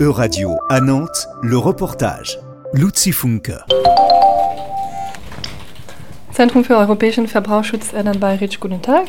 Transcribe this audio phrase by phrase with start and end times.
[0.00, 2.38] E-Radio à Nantes, le reportage.
[2.72, 3.62] Luzi Funke.
[6.32, 9.08] Zentrum für europäischen Verbraucherschutz Erdan Bayric, guten Tag.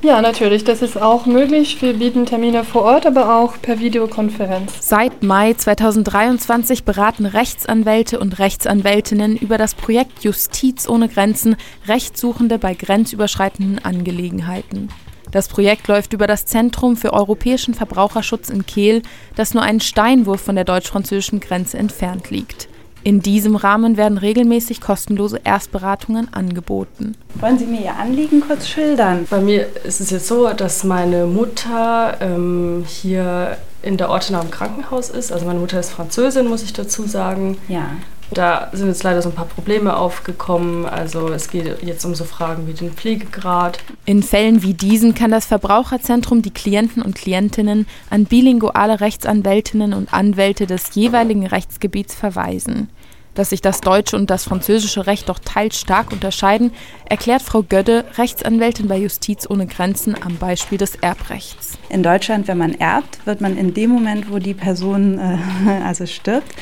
[0.00, 1.82] Ja, natürlich, das ist auch möglich.
[1.82, 4.74] Wir bieten Termine vor Ort, aber auch per Videokonferenz.
[4.78, 11.56] Seit Mai 2023 beraten Rechtsanwälte und Rechtsanwältinnen über das Projekt Justiz ohne Grenzen
[11.88, 14.88] Rechtssuchende bei grenzüberschreitenden Angelegenheiten.
[15.30, 19.02] Das Projekt läuft über das Zentrum für europäischen Verbraucherschutz in Kehl,
[19.36, 22.68] das nur einen Steinwurf von der deutsch-französischen Grenze entfernt liegt.
[23.04, 27.14] In diesem Rahmen werden regelmäßig kostenlose Erstberatungen angeboten.
[27.40, 29.26] Wollen Sie mir Ihr Anliegen kurz schildern?
[29.30, 34.50] Bei mir ist es jetzt so, dass meine Mutter ähm, hier in der Ortenau im
[34.50, 35.32] Krankenhaus ist.
[35.32, 37.56] Also meine Mutter ist Französin, muss ich dazu sagen.
[37.68, 37.90] Ja.
[38.30, 40.84] Da sind jetzt leider so ein paar Probleme aufgekommen.
[40.86, 43.78] Also es geht jetzt um so Fragen wie den Pflegegrad.
[44.04, 50.12] In Fällen wie diesen kann das Verbraucherzentrum die Klienten und Klientinnen an bilinguale Rechtsanwältinnen und
[50.12, 52.90] Anwälte des jeweiligen Rechtsgebiets verweisen.
[53.34, 56.72] Dass sich das deutsche und das französische Recht doch teils stark unterscheiden,
[57.08, 61.78] erklärt Frau Gödde, Rechtsanwältin bei Justiz ohne Grenzen, am Beispiel des Erbrechts.
[61.88, 65.38] In Deutschland, wenn man erbt, wird man in dem Moment, wo die Person äh,
[65.84, 66.52] also stirbt,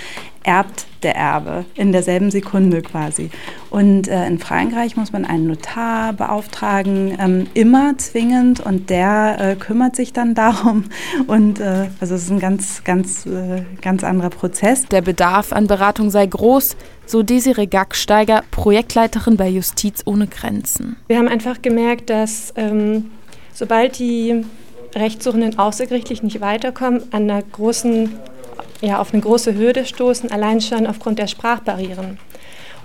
[0.46, 3.30] erbt der Erbe in derselben Sekunde quasi.
[3.68, 9.56] Und äh, in Frankreich muss man einen Notar beauftragen, ähm, immer zwingend, und der äh,
[9.56, 10.84] kümmert sich dann darum.
[11.26, 14.86] Und äh, also es ist ein ganz, ganz, äh, ganz anderer Prozess.
[14.86, 20.96] Der Bedarf an Beratung sei groß, so Desiree Gacksteiger, Projektleiterin bei Justiz ohne Grenzen.
[21.08, 23.10] Wir haben einfach gemerkt, dass ähm,
[23.52, 24.44] sobald die
[24.94, 28.10] Rechtssuchenden außergerichtlich nicht weiterkommen, an einer großen
[28.80, 32.18] ja, auf eine große Hürde stoßen, allein schon aufgrund der Sprachbarrieren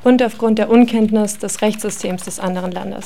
[0.04, 3.06] und aufgrund der Unkenntnis des Rechtssystems des anderen Landes.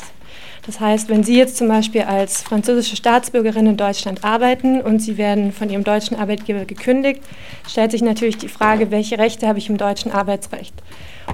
[0.66, 5.18] Das heißt, wenn Sie jetzt zum Beispiel als französische Staatsbürgerin in Deutschland arbeiten und Sie
[5.18, 7.22] werden von Ihrem deutschen Arbeitgeber gekündigt,
[7.68, 10.74] stellt sich natürlich die Frage, welche Rechte habe ich im deutschen Arbeitsrecht?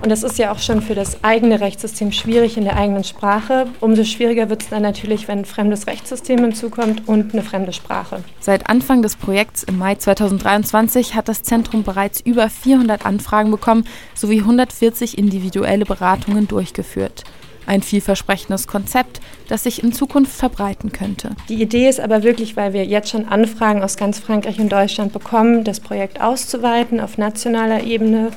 [0.01, 3.67] Und das ist ja auch schon für das eigene Rechtssystem schwierig in der eigenen Sprache.
[3.81, 8.23] Umso schwieriger wird es dann natürlich, wenn ein fremdes Rechtssystem hinzukommt und eine fremde Sprache.
[8.39, 13.85] Seit Anfang des Projekts im Mai 2023 hat das Zentrum bereits über 400 Anfragen bekommen
[14.15, 17.23] sowie 140 individuelle Beratungen durchgeführt.
[17.65, 21.35] Ein vielversprechendes Konzept, das sich in Zukunft verbreiten könnte.
[21.49, 25.13] Die Idee ist aber wirklich, weil wir jetzt schon Anfragen aus ganz Frankreich und Deutschland
[25.13, 28.31] bekommen, das Projekt auszuweiten auf nationaler Ebene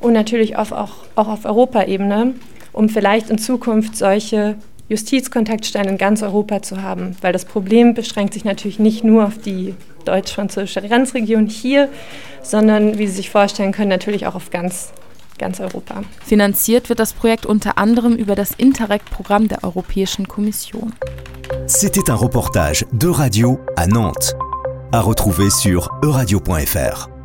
[0.00, 2.34] und natürlich auf, auch, auch auf Europaebene,
[2.72, 4.56] um vielleicht in Zukunft solche
[4.88, 7.16] Justizkontaktstellen in ganz Europa zu haben.
[7.20, 9.74] Weil das Problem beschränkt sich natürlich nicht nur auf die
[10.04, 11.88] deutsch-französische Grenzregion hier,
[12.42, 14.92] sondern, wie Sie sich vorstellen können, natürlich auch auf ganz
[15.38, 16.02] ganz Europa.
[16.24, 20.92] Finanziert wird das Projekt unter anderem über das Interreg-Programm der Europäischen Kommission.
[21.66, 24.34] C'était un reportage de radio à Nantes,
[24.92, 27.17] à retrouver sur euradio.fr.